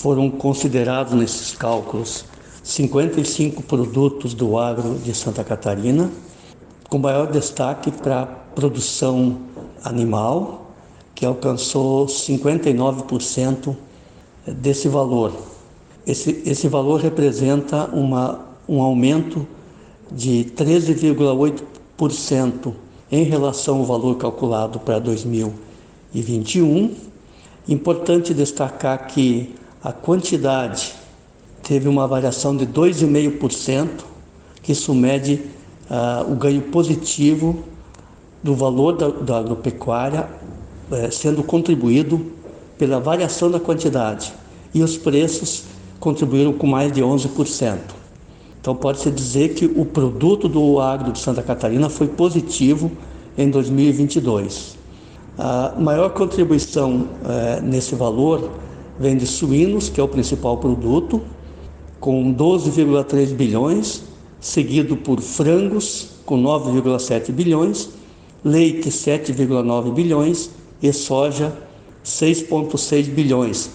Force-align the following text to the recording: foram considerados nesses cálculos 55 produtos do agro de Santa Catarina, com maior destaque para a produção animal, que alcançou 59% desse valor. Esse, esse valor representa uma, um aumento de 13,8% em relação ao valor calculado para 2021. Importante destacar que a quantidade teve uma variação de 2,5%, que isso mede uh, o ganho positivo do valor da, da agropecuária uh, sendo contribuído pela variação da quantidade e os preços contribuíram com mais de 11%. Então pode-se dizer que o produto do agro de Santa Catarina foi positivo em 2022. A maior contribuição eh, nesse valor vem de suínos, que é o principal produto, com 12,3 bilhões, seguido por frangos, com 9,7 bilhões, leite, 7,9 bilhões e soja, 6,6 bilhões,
foram 0.00 0.30
considerados 0.30 1.12
nesses 1.12 1.52
cálculos 1.52 2.24
55 2.62 3.62
produtos 3.62 4.32
do 4.32 4.56
agro 4.56 4.94
de 4.94 5.12
Santa 5.14 5.44
Catarina, 5.44 6.10
com 6.88 6.98
maior 6.98 7.30
destaque 7.30 7.90
para 7.90 8.22
a 8.22 8.26
produção 8.26 9.40
animal, 9.84 10.72
que 11.14 11.26
alcançou 11.26 12.06
59% 12.06 13.76
desse 14.46 14.88
valor. 14.88 15.34
Esse, 16.06 16.42
esse 16.46 16.66
valor 16.66 17.00
representa 17.00 17.84
uma, 17.92 18.40
um 18.66 18.80
aumento 18.80 19.46
de 20.10 20.50
13,8% 20.56 22.72
em 23.12 23.24
relação 23.24 23.80
ao 23.80 23.84
valor 23.84 24.16
calculado 24.16 24.80
para 24.80 24.98
2021. 24.98 26.94
Importante 27.68 28.32
destacar 28.32 29.06
que 29.06 29.59
a 29.82 29.92
quantidade 29.92 30.94
teve 31.62 31.88
uma 31.88 32.06
variação 32.06 32.56
de 32.56 32.66
2,5%, 32.66 33.88
que 34.62 34.72
isso 34.72 34.94
mede 34.94 35.40
uh, 35.90 36.30
o 36.30 36.36
ganho 36.36 36.62
positivo 36.62 37.64
do 38.42 38.54
valor 38.54 38.96
da, 38.96 39.08
da 39.08 39.38
agropecuária 39.38 40.28
uh, 40.90 41.10
sendo 41.10 41.42
contribuído 41.42 42.32
pela 42.78 43.00
variação 43.00 43.50
da 43.50 43.60
quantidade 43.60 44.32
e 44.74 44.82
os 44.82 44.96
preços 44.96 45.64
contribuíram 45.98 46.52
com 46.52 46.66
mais 46.66 46.92
de 46.92 47.02
11%. 47.02 47.78
Então 48.60 48.74
pode-se 48.74 49.10
dizer 49.10 49.54
que 49.54 49.64
o 49.64 49.84
produto 49.84 50.48
do 50.48 50.78
agro 50.80 51.12
de 51.12 51.18
Santa 51.18 51.42
Catarina 51.42 51.88
foi 51.88 52.08
positivo 52.08 52.92
em 53.36 53.48
2022. 53.48 54.76
A 55.38 55.74
maior 55.78 56.10
contribuição 56.10 57.08
eh, 57.24 57.60
nesse 57.62 57.94
valor 57.94 58.50
vem 59.00 59.16
de 59.16 59.26
suínos, 59.26 59.88
que 59.88 59.98
é 59.98 60.04
o 60.04 60.08
principal 60.08 60.58
produto, 60.58 61.22
com 61.98 62.34
12,3 62.34 63.32
bilhões, 63.34 64.02
seguido 64.38 64.94
por 64.94 65.20
frangos, 65.22 66.10
com 66.26 66.40
9,7 66.40 67.32
bilhões, 67.32 67.88
leite, 68.44 68.90
7,9 68.90 69.92
bilhões 69.94 70.50
e 70.82 70.92
soja, 70.92 71.56
6,6 72.04 73.04
bilhões, 73.06 73.70